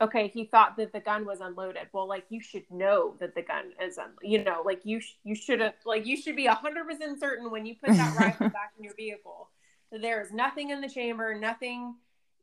okay 0.01 0.27
he 0.27 0.45
thought 0.45 0.77
that 0.77 0.93
the 0.93 0.99
gun 0.99 1.25
was 1.25 1.41
unloaded 1.41 1.87
well 1.93 2.09
like 2.09 2.25
you 2.29 2.41
should 2.41 2.69
know 2.69 3.15
that 3.21 3.33
the 3.37 3.43
gun 3.43 3.67
is 3.81 3.97
un- 3.97 4.11
you 4.23 4.43
know 4.43 4.61
like 4.65 4.81
you 4.85 4.99
sh- 4.99 5.15
you 5.23 5.37
should 5.37 5.61
have 5.61 5.75
like 5.85 6.05
you 6.05 6.17
should 6.17 6.35
be 6.35 6.49
100% 6.49 7.21
certain 7.21 7.49
when 7.49 7.65
you 7.65 7.77
put 7.77 7.91
that 7.91 8.17
rifle 8.19 8.49
back 8.49 8.73
in 8.77 8.83
your 8.83 8.95
vehicle 8.95 9.49
that 9.93 10.03
there 10.03 10.21
is 10.21 10.33
nothing 10.33 10.71
in 10.71 10.81
the 10.81 10.89
chamber 10.89 11.39
nothing 11.39 11.95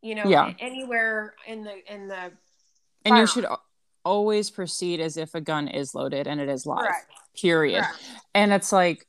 you 0.01 0.15
know 0.15 0.24
yeah. 0.25 0.53
anywhere 0.60 1.36
in 1.46 1.65
the 1.65 1.94
in 1.94 2.08
the 2.08 2.32
and 3.03 3.18
you 3.18 3.27
should 3.27 3.46
always 4.03 4.50
proceed 4.50 5.00
as 5.00 5.17
if 5.17 5.36
a 5.36 5.41
gun 5.41 5.67
is 5.67 5.93
loaded 5.93 6.27
and 6.27 6.39
it 6.41 6.50
is 6.50 6.65
live 6.65 6.79
Correct. 6.79 7.12
period 7.36 7.84
Correct. 7.84 8.03
and 8.34 8.51
it's 8.53 8.72
like 8.72 9.05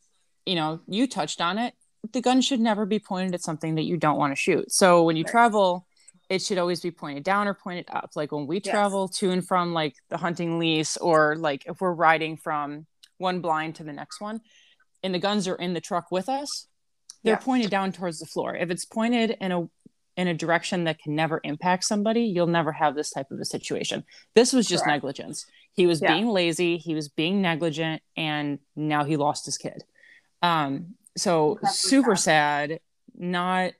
you 0.46 0.54
know 0.54 0.80
you 0.87 1.06
touched 1.06 1.40
on 1.40 1.58
it 1.58 1.75
the 2.12 2.20
gun 2.20 2.40
should 2.40 2.61
never 2.61 2.84
be 2.84 2.99
pointed 2.99 3.34
at 3.34 3.42
something 3.42 3.76
that 3.76 3.84
you 3.84 3.96
don't 3.96 4.18
want 4.18 4.32
to 4.32 4.37
shoot 4.37 4.70
so 4.72 5.02
when 5.02 5.16
you 5.16 5.25
right. 5.25 5.30
travel 5.30 5.87
it 6.32 6.40
should 6.40 6.56
always 6.56 6.80
be 6.80 6.90
pointed 6.90 7.25
down 7.25 7.46
or 7.46 7.52
pointed 7.52 7.84
up. 7.92 8.12
Like 8.16 8.32
when 8.32 8.46
we 8.46 8.61
yes. 8.64 8.72
travel 8.72 9.06
to 9.08 9.30
and 9.30 9.46
from 9.46 9.75
like 9.75 9.96
the 10.08 10.16
hunting 10.16 10.58
lease 10.58 10.96
or 10.96 11.37
like 11.37 11.66
if 11.66 11.82
we're 11.82 11.92
riding 11.92 12.38
from 12.38 12.87
one 13.18 13.40
blind 13.40 13.75
to 13.76 13.84
the 13.84 13.92
next 13.92 14.18
one 14.18 14.40
and 15.02 15.14
the 15.14 15.18
guns 15.18 15.46
are 15.46 15.56
in 15.56 15.75
the 15.75 15.80
truck 15.80 16.11
with 16.11 16.30
us, 16.30 16.68
they're 17.22 17.37
pointed 17.37 17.70
down 17.70 17.92
towards 17.92 18.18
the 18.18 18.26
floor. 18.26 18.56
If 18.56 18.70
it's 18.70 18.87
pointed 18.87 19.37
in 19.42 19.52
a 19.52 19.68
in 20.16 20.28
a 20.28 20.35
direction 20.35 20.85
that 20.85 20.99
can 20.99 21.14
never 21.14 21.40
impact 21.45 21.85
somebody, 21.85 22.23
you'll 22.23 22.47
never 22.47 22.73
have 22.73 22.95
this 22.95 23.11
type 23.11 23.31
of 23.31 23.38
a 23.38 23.45
situation. 23.45 24.04
This 24.35 24.52
was 24.52 24.66
just 24.66 24.85
Correct. 24.85 24.97
negligence. 24.97 25.47
He 25.75 25.87
was 25.87 26.02
yeah. 26.02 26.12
being 26.12 26.28
lazy, 26.28 26.76
he 26.76 26.95
was 26.95 27.09
being 27.09 27.40
negligent, 27.40 28.02
and 28.16 28.59
now 28.76 29.04
he 29.04 29.16
lost 29.16 29.47
his 29.47 29.57
kid. 29.57 29.85
Um, 30.42 30.95
so 31.16 31.59
super 31.64 32.16
sad. 32.16 32.71
sad. 32.71 32.81
Not 33.14 33.73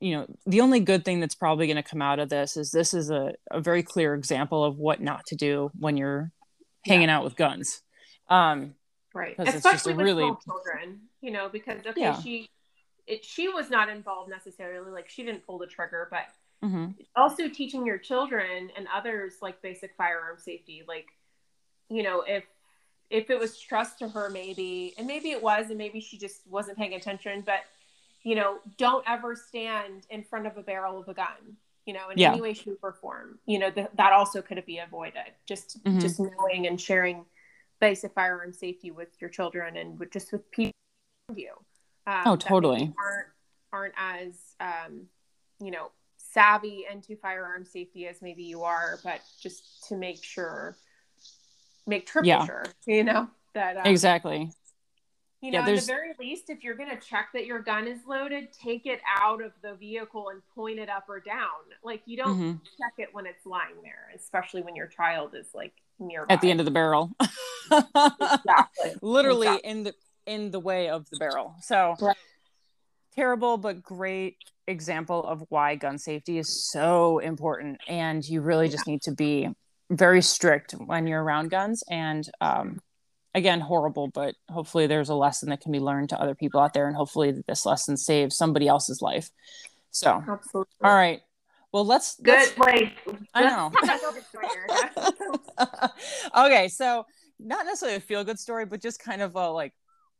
you 0.00 0.16
know 0.16 0.26
the 0.46 0.62
only 0.62 0.80
good 0.80 1.04
thing 1.04 1.20
that's 1.20 1.34
probably 1.34 1.66
going 1.66 1.76
to 1.76 1.82
come 1.82 2.02
out 2.02 2.18
of 2.18 2.28
this 2.28 2.56
is 2.56 2.70
this 2.70 2.94
is 2.94 3.10
a, 3.10 3.34
a 3.50 3.60
very 3.60 3.82
clear 3.82 4.14
example 4.14 4.64
of 4.64 4.78
what 4.78 5.00
not 5.00 5.26
to 5.26 5.36
do 5.36 5.70
when 5.78 5.96
you're 5.96 6.32
hanging 6.84 7.08
yeah. 7.08 7.18
out 7.18 7.24
with 7.24 7.36
guns 7.36 7.82
um 8.28 8.74
right 9.14 9.34
especially 9.38 9.92
with 9.92 10.04
really 10.04 10.32
children 10.44 11.00
you 11.20 11.30
know 11.30 11.48
because 11.50 11.78
okay 11.86 12.00
yeah. 12.00 12.20
she 12.20 12.48
it, 13.10 13.24
she 13.24 13.48
was 13.48 13.70
not 13.70 13.88
involved 13.88 14.30
necessarily 14.30 14.90
like 14.90 15.08
she 15.08 15.24
didn't 15.24 15.44
pull 15.46 15.58
the 15.58 15.66
trigger 15.66 16.08
but 16.10 16.66
mm-hmm. 16.66 16.90
also 17.16 17.48
teaching 17.48 17.84
your 17.86 17.98
children 17.98 18.70
and 18.76 18.86
others 18.94 19.34
like 19.42 19.60
basic 19.62 19.94
firearm 19.96 20.38
safety 20.38 20.82
like 20.86 21.06
you 21.88 22.02
know 22.02 22.22
if 22.26 22.44
if 23.10 23.28
it 23.28 23.38
was 23.38 23.58
trust 23.58 23.98
to 23.98 24.08
her 24.08 24.30
maybe 24.30 24.94
and 24.96 25.06
maybe 25.06 25.30
it 25.30 25.42
was 25.42 25.68
and 25.68 25.78
maybe 25.78 26.00
she 26.00 26.16
just 26.16 26.40
wasn't 26.48 26.76
paying 26.76 26.94
attention 26.94 27.42
but 27.44 27.60
you 28.22 28.34
know, 28.34 28.58
don't 28.76 29.04
ever 29.08 29.34
stand 29.34 30.06
in 30.10 30.22
front 30.22 30.46
of 30.46 30.56
a 30.56 30.62
barrel 30.62 31.00
of 31.00 31.08
a 31.08 31.14
gun, 31.14 31.56
you 31.86 31.94
know, 31.94 32.10
in 32.10 32.18
yeah. 32.18 32.32
any 32.32 32.40
way, 32.40 32.52
shape, 32.52 32.78
or 32.82 32.92
form. 32.92 33.38
You 33.46 33.58
know, 33.58 33.70
th- 33.70 33.88
that 33.94 34.12
also 34.12 34.42
could 34.42 34.62
be 34.66 34.78
avoided. 34.78 35.32
Just 35.46 35.82
mm-hmm. 35.84 35.98
just 35.98 36.20
knowing 36.20 36.66
and 36.66 36.80
sharing 36.80 37.24
basic 37.80 38.12
firearm 38.12 38.52
safety 38.52 38.90
with 38.90 39.08
your 39.20 39.30
children 39.30 39.76
and 39.76 39.98
with, 39.98 40.10
just 40.10 40.32
with 40.32 40.50
people 40.50 40.72
around 41.28 41.38
you. 41.38 41.54
Um, 42.10 42.22
oh, 42.26 42.36
totally. 42.36 42.92
Aren't 42.98 43.26
aren't 43.72 43.94
as 43.96 44.34
um, 44.58 45.06
you 45.60 45.70
know 45.70 45.90
savvy 46.16 46.84
into 46.90 47.16
firearm 47.16 47.64
safety 47.64 48.06
as 48.06 48.20
maybe 48.20 48.42
you 48.42 48.62
are, 48.64 48.98
but 49.04 49.20
just 49.40 49.88
to 49.88 49.96
make 49.96 50.24
sure, 50.24 50.76
make 51.86 52.06
triple 52.06 52.28
yeah. 52.28 52.44
sure, 52.44 52.64
you 52.86 53.04
know 53.04 53.28
that 53.54 53.76
um, 53.76 53.86
exactly 53.86 54.50
you 55.42 55.50
know, 55.50 55.60
at 55.60 55.74
the 55.74 55.80
very 55.80 56.12
least, 56.18 56.50
if 56.50 56.62
you're 56.62 56.74
going 56.74 56.90
to 56.90 57.00
check 57.00 57.28
that 57.32 57.46
your 57.46 57.60
gun 57.60 57.88
is 57.88 58.00
loaded, 58.06 58.48
take 58.52 58.84
it 58.84 59.00
out 59.08 59.42
of 59.42 59.52
the 59.62 59.74
vehicle 59.74 60.28
and 60.28 60.42
point 60.54 60.78
it 60.78 60.90
up 60.90 61.06
or 61.08 61.18
down. 61.18 61.48
Like 61.82 62.02
you 62.04 62.18
don't 62.18 62.36
mm-hmm. 62.36 62.50
check 62.50 62.92
it 62.98 63.08
when 63.12 63.24
it's 63.24 63.46
lying 63.46 63.76
there, 63.82 64.10
especially 64.14 64.60
when 64.60 64.76
your 64.76 64.86
child 64.86 65.34
is 65.34 65.46
like 65.54 65.72
nearby. 65.98 66.34
At 66.34 66.42
the 66.42 66.50
end 66.50 66.60
of 66.60 66.66
the 66.66 66.70
barrel. 66.70 67.10
exactly. 67.72 68.96
Literally 69.00 69.46
exactly. 69.46 69.70
in 69.70 69.84
the 69.84 69.94
in 70.30 70.52
the 70.52 70.60
way 70.60 70.88
of 70.88 71.10
the 71.10 71.18
barrel. 71.18 71.56
So 71.60 71.96
right. 72.00 72.16
terrible 73.16 73.56
but 73.56 73.82
great 73.82 74.36
example 74.68 75.24
of 75.24 75.44
why 75.48 75.74
gun 75.74 75.98
safety 75.98 76.38
is 76.38 76.70
so 76.70 77.18
important. 77.18 77.80
And 77.88 78.26
you 78.26 78.40
really 78.40 78.68
just 78.68 78.86
need 78.86 79.02
to 79.02 79.12
be 79.12 79.48
very 79.90 80.22
strict 80.22 80.72
when 80.72 81.08
you're 81.08 81.22
around 81.22 81.50
guns. 81.50 81.82
And 81.90 82.30
um, 82.40 82.78
again 83.32 83.60
horrible 83.60 84.08
but 84.08 84.34
hopefully 84.48 84.88
there's 84.88 85.08
a 85.08 85.14
lesson 85.14 85.50
that 85.50 85.60
can 85.60 85.70
be 85.70 85.78
learned 85.78 86.08
to 86.10 86.20
other 86.20 86.36
people 86.36 86.60
out 86.60 86.74
there. 86.74 86.86
And 86.86 86.94
hopefully 86.94 87.42
this 87.48 87.66
lesson 87.66 87.96
saves 87.96 88.36
somebody 88.36 88.68
else's 88.68 89.02
life. 89.02 89.30
So 89.90 90.22
Absolutely. 90.28 90.72
all 90.84 90.94
right. 90.94 91.20
Well 91.72 91.84
let's 91.84 92.20
good 92.20 92.34
let's, 92.34 92.56
like 92.56 92.96
i 93.34 93.42
know. 93.42 93.72
Okay. 96.46 96.68
So 96.68 97.04
not 97.42 97.64
necessarily 97.66 97.96
a 97.96 98.00
feel 98.00 98.22
good 98.24 98.38
story, 98.38 98.66
but 98.66 98.80
just 98.80 99.00
kind 99.00 99.22
of 99.22 99.34
a 99.34 99.50
like, 99.50 99.72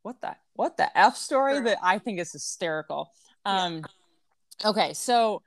what 0.03 0.21
the 0.21 0.37
what 0.55 0.77
the 0.77 0.97
f 0.99 1.17
story 1.17 1.61
that 1.61 1.79
I 1.83 1.99
think 1.99 2.21
is 2.21 2.33
hysterical. 2.33 3.11
Um, 3.45 3.85
yeah. 4.63 4.69
okay, 4.71 4.93
so 4.95 5.43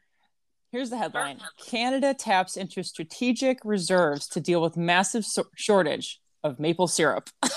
here's 0.72 0.90
the 0.90 0.98
headline: 0.98 1.40
Canada 1.66 2.14
taps 2.14 2.58
into 2.58 2.84
strategic 2.84 3.60
reserves 3.64 4.28
to 4.30 4.40
deal 4.40 4.62
with 4.62 4.78
massive 4.78 5.26
so- 5.26 5.48
shortage 5.56 6.20
of 6.44 6.60
maple 6.60 6.88
syrup. 6.88 7.30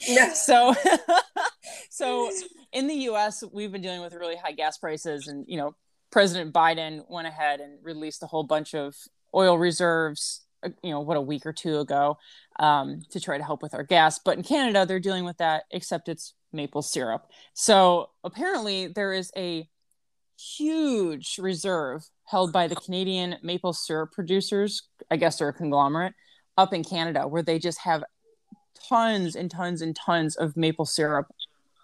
yeah. 0.00 0.32
So, 0.32 0.74
so 1.90 2.30
in 2.72 2.86
the 2.86 2.94
U.S., 2.94 3.42
we've 3.52 3.72
been 3.72 3.82
dealing 3.82 4.00
with 4.00 4.14
really 4.14 4.36
high 4.36 4.52
gas 4.52 4.78
prices, 4.78 5.28
and 5.28 5.44
you 5.48 5.56
know, 5.56 5.74
President 6.10 6.52
Biden 6.52 7.02
went 7.08 7.26
ahead 7.26 7.60
and 7.60 7.78
released 7.82 8.22
a 8.22 8.26
whole 8.26 8.44
bunch 8.44 8.74
of 8.74 8.94
oil 9.34 9.58
reserves. 9.58 10.45
You 10.82 10.90
know, 10.90 11.00
what 11.00 11.16
a 11.16 11.20
week 11.20 11.46
or 11.46 11.52
two 11.52 11.80
ago, 11.80 12.18
um, 12.58 13.02
to 13.10 13.20
try 13.20 13.38
to 13.38 13.44
help 13.44 13.62
with 13.62 13.74
our 13.74 13.84
gas. 13.84 14.18
But 14.18 14.36
in 14.36 14.42
Canada, 14.44 14.86
they're 14.86 15.00
dealing 15.00 15.24
with 15.24 15.38
that, 15.38 15.64
except 15.70 16.08
it's 16.08 16.34
maple 16.52 16.82
syrup. 16.82 17.26
So 17.54 18.10
apparently, 18.24 18.88
there 18.88 19.12
is 19.12 19.30
a 19.36 19.68
huge 20.38 21.38
reserve 21.38 22.08
held 22.24 22.52
by 22.52 22.66
the 22.66 22.76
Canadian 22.76 23.36
maple 23.42 23.72
syrup 23.72 24.12
producers. 24.12 24.82
I 25.10 25.16
guess 25.16 25.38
they're 25.38 25.48
a 25.48 25.52
conglomerate 25.52 26.14
up 26.58 26.72
in 26.72 26.84
Canada 26.84 27.26
where 27.26 27.42
they 27.42 27.58
just 27.58 27.80
have 27.80 28.04
tons 28.88 29.36
and 29.36 29.50
tons 29.50 29.82
and 29.82 29.96
tons 29.96 30.36
of 30.36 30.56
maple 30.56 30.84
syrup 30.84 31.26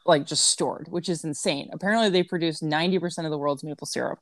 like 0.05 0.27
just 0.27 0.47
stored, 0.47 0.89
which 0.91 1.09
is 1.09 1.25
insane. 1.25 1.71
Apparently 1.73 2.11
they 2.11 2.23
produce 2.23 2.61
90% 2.61 3.25
of 3.25 3.31
the 3.31 3.39
world's 3.39 3.63
maple 3.63 3.87
syrup 3.87 4.19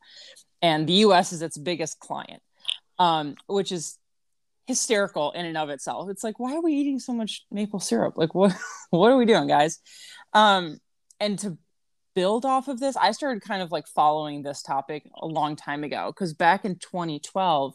and 0.63 0.87
the 0.87 0.93
US 0.95 1.33
is 1.33 1.43
its 1.43 1.57
biggest 1.57 2.01
client. 2.01 2.43
Um, 2.99 3.37
which 3.47 3.73
is 3.73 3.97
hysterical 4.71 5.33
in 5.33 5.45
and 5.47 5.57
of 5.57 5.69
itself. 5.69 6.09
It's 6.09 6.23
like 6.23 6.39
why 6.39 6.55
are 6.55 6.63
we 6.63 6.73
eating 6.73 7.01
so 7.01 7.13
much 7.13 7.45
maple 7.51 7.81
syrup? 7.81 8.15
Like 8.17 8.35
what 8.35 8.55
what 8.91 9.11
are 9.11 9.17
we 9.17 9.27
doing, 9.27 9.49
guys? 9.49 9.81
Um, 10.33 10.79
and 11.19 11.39
to 11.41 11.59
build 12.15 12.45
off 12.47 12.69
of 12.69 12.79
this, 12.79 12.97
I 12.97 13.11
started 13.11 13.43
kind 13.43 13.63
of 13.63 13.73
like 13.73 13.87
following 13.89 14.43
this 14.43 14.63
topic 14.63 15.05
a 15.21 15.27
long 15.27 15.57
time 15.57 15.85
ago 15.85 16.13
because 16.15 16.33
back 16.35 16.65
in 16.65 16.77
2012 16.77 17.75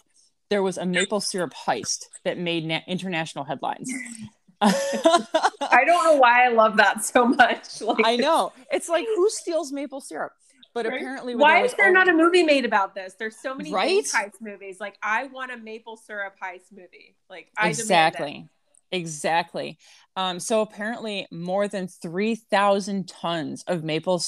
there 0.50 0.64
was 0.64 0.78
a 0.78 0.86
maple 0.86 1.20
syrup 1.20 1.54
heist 1.54 2.06
that 2.24 2.38
made 2.38 2.66
na- 2.66 2.82
international 2.88 3.44
headlines. 3.44 3.92
I 4.62 5.84
don't 5.86 6.04
know 6.06 6.16
why 6.16 6.46
I 6.46 6.50
love 6.50 6.78
that 6.78 7.04
so 7.04 7.26
much. 7.26 7.82
Like, 7.82 8.06
I 8.06 8.16
know. 8.16 8.54
It's 8.72 8.88
like 8.88 9.06
who 9.06 9.30
steals 9.30 9.72
maple 9.72 10.02
syrup? 10.02 10.32
But 10.76 10.86
right? 10.86 11.02
apparently, 11.02 11.36
why 11.36 11.64
is 11.64 11.74
there 11.76 11.92
not 11.94 12.10
a 12.10 12.14
movie 12.14 12.44
made 12.44 12.66
about 12.66 12.94
this? 12.94 13.16
There's 13.18 13.38
so 13.38 13.56
many 13.56 13.72
right? 13.72 14.04
heist 14.04 14.42
movies. 14.42 14.78
Like, 14.82 14.98
I 15.02 15.28
want 15.28 15.54
a 15.54 15.58
maple 15.58 15.96
syrup 15.96 16.36
heist 16.44 16.74
movie. 16.74 17.16
Like, 17.30 17.48
I 17.58 17.70
exactly, 17.70 18.50
exactly. 18.92 19.80
Um, 20.18 20.38
so 20.38 20.60
apparently, 20.60 21.28
more 21.32 21.70
than 21.70 21.88
three 21.88 22.36
thousand 22.36 23.08
tons 23.08 23.64
of 23.68 23.86
maple 23.86 24.22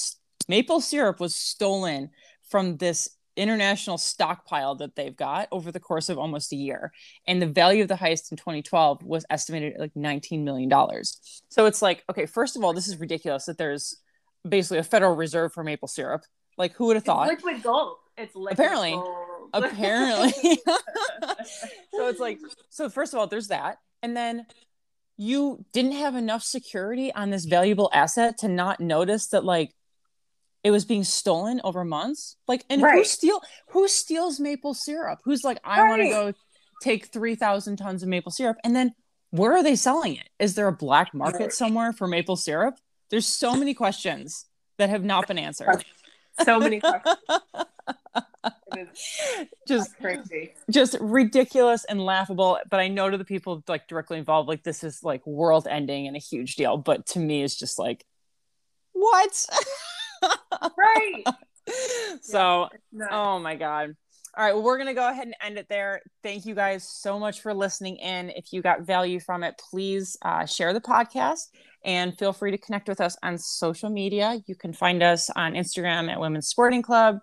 maple 0.48 0.80
syrup 0.80 1.20
was 1.20 1.36
stolen 1.36 2.12
from 2.50 2.78
this 2.78 3.10
international 3.36 3.98
stockpile 3.98 4.76
that 4.76 4.96
they've 4.96 5.18
got 5.18 5.50
over 5.52 5.70
the 5.70 5.82
course 5.82 6.08
of 6.08 6.18
almost 6.18 6.54
a 6.54 6.56
year. 6.56 6.94
And 7.28 7.42
the 7.42 7.46
value 7.48 7.84
of 7.84 7.90
the 7.90 7.96
heist 7.96 8.32
in 8.32 8.38
2012 8.38 9.04
was 9.04 9.26
estimated 9.30 9.74
at 9.74 9.80
like 9.80 9.94
$19 9.94 10.44
million. 10.44 10.72
So 11.50 11.68
it's 11.68 11.82
like, 11.82 12.04
okay, 12.10 12.26
first 12.26 12.56
of 12.56 12.64
all, 12.64 12.74
this 12.74 12.88
is 12.88 13.00
ridiculous 13.00 13.46
that 13.46 13.58
there's 13.58 13.98
basically 14.48 14.80
a 14.80 14.84
Federal 14.84 15.16
Reserve 15.16 15.54
for 15.54 15.64
maple 15.64 15.88
syrup. 15.88 16.24
Like, 16.58 16.74
who 16.74 16.88
would 16.88 16.96
have 16.96 17.06
thought? 17.06 17.32
It's 17.32 17.44
liquid 17.44 17.64
gold. 17.64 17.98
It's 18.18 18.36
liquid 18.36 18.60
apparently, 18.60 18.92
gold. 18.92 19.50
apparently. 19.54 20.32
so 21.94 22.08
it's 22.08 22.20
like, 22.20 22.40
so 22.70 22.90
first 22.90 23.14
of 23.14 23.20
all, 23.20 23.28
there's 23.28 23.50
that. 23.50 23.78
And 24.02 24.18
then 24.18 24.46
you 25.18 25.64
didn't 25.72 25.94
have 25.94 26.16
enough 26.16 26.44
security 26.44 27.14
on 27.14 27.30
this 27.30 27.46
valuable 27.46 27.90
asset 27.94 28.40
to 28.40 28.48
not 28.48 28.80
notice 28.80 29.28
that, 29.28 29.46
like, 29.46 29.74
it 30.64 30.72
was 30.72 30.86
being 30.86 31.04
stolen 31.04 31.62
over 31.64 31.86
months. 31.86 32.36
Like, 32.48 32.66
and 32.70 32.82
right. 32.82 32.96
who 32.96 33.04
steal 33.04 33.42
who 33.70 33.88
steals 33.88 34.40
maple 34.40 34.74
syrup? 34.74 35.20
Who's 35.24 35.44
like, 35.44 35.60
I 35.64 35.82
right. 35.82 35.90
want 35.90 36.02
to 36.02 36.10
go 36.10 36.34
take 36.82 37.08
three 37.08 37.36
thousand 37.36 37.78
tons 37.78 38.04
of 38.04 38.10
maple 38.10 38.32
syrup, 38.32 38.58
and 38.64 38.76
then 38.76 38.94
where 39.30 39.54
are 39.54 39.64
they 39.64 39.76
selling 39.76 40.16
it? 40.16 40.30
Is 40.40 40.56
there 40.56 40.68
a 40.68 40.74
black 40.74 41.14
market 41.14 41.54
somewhere 41.54 41.94
for 41.94 42.08
maple 42.08 42.36
syrup? 42.36 42.80
There's 43.10 43.26
so 43.26 43.56
many 43.56 43.74
questions 43.74 44.46
that 44.78 44.90
have 44.90 45.04
not 45.04 45.28
been 45.28 45.38
answered. 45.38 45.84
So 46.44 46.60
many 46.60 46.80
questions. 46.80 47.18
just 49.68 49.98
crazy 49.98 50.54
just 50.70 50.96
ridiculous 51.00 51.84
and 51.86 52.00
laughable 52.00 52.60
but 52.70 52.80
i 52.80 52.88
know 52.88 53.10
to 53.10 53.18
the 53.18 53.26
people 53.26 53.64
like 53.68 53.88
directly 53.88 54.18
involved 54.18 54.48
like 54.48 54.64
this 54.64 54.84
is 54.84 55.04
like 55.04 55.26
world 55.26 55.68
ending 55.70 56.06
and 56.06 56.16
a 56.16 56.20
huge 56.20 56.56
deal 56.56 56.78
but 56.78 57.06
to 57.06 57.20
me 57.20 57.44
it's 57.44 57.58
just 57.58 57.80
like 57.80 58.06
what 58.94 59.48
right. 60.78 61.24
so, 62.22 62.70
yeah, 62.92 63.08
oh 63.12 63.40
my 63.40 63.56
God. 63.56 63.96
All 64.36 64.46
right, 64.46 64.54
well, 64.54 64.64
we're 64.64 64.78
going 64.78 64.88
to 64.88 64.94
go 64.94 65.10
ahead 65.10 65.26
and 65.26 65.36
end 65.42 65.58
it 65.58 65.68
there. 65.68 66.02
Thank 66.22 66.46
you 66.46 66.54
guys 66.54 66.88
so 66.88 67.18
much 67.18 67.42
for 67.42 67.56
listening 67.56 67.96
in. 67.98 68.30
If 68.30 68.54
you 68.54 68.62
got 68.62 68.82
value 68.82 69.20
from 69.20 69.44
it, 69.44 69.60
please 69.70 70.16
uh, 70.22 70.46
share 70.46 70.74
the 70.74 70.82
podcast 70.82 71.48
and 71.88 72.16
feel 72.20 72.34
free 72.34 72.52
to 72.52 72.58
connect 72.58 72.88
with 72.90 73.02
us 73.02 73.18
on 73.24 73.38
social 73.38 73.90
media. 73.90 74.40
You 74.46 74.56
can 74.56 74.74
find 74.74 75.02
us 75.02 75.30
on 75.32 75.54
Instagram 75.54 76.12
at 76.12 76.20
Women's 76.20 76.48
Sporting 76.48 76.82
Club. 76.84 77.20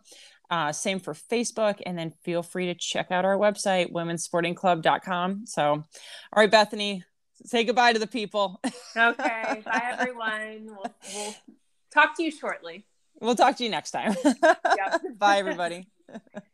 Uh, 0.51 0.73
same 0.73 0.99
for 0.99 1.13
Facebook. 1.15 1.81
And 1.85 1.97
then 1.99 2.13
feel 2.25 2.43
free 2.43 2.67
to 2.67 2.75
check 2.75 3.11
out 3.11 3.25
our 3.25 3.37
website, 3.37 3.93
womensportingclub.com. 3.93 5.47
So, 5.47 5.63
all 5.65 5.85
right, 6.35 6.51
Bethany, 6.51 7.05
say 7.45 7.65
goodbye 7.65 7.93
to 7.93 7.99
the 7.99 8.07
people. 8.07 8.61
okay. 8.97 9.63
Bye, 9.65 9.83
everyone. 9.99 10.67
We'll, 10.67 10.95
we'll 11.15 11.35
talk 11.93 12.17
to 12.17 12.23
you 12.23 12.31
shortly. 12.31 12.87
We'll 13.21 13.37
talk 13.37 13.57
to 13.59 13.65
you 13.65 13.71
next 13.71 13.93
time. 13.93 14.15
Yep. 14.25 15.03
Bye, 15.19 15.39
everybody. 15.39 15.89